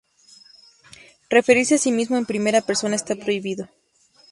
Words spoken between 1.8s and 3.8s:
mismo en primera persona está prohibido.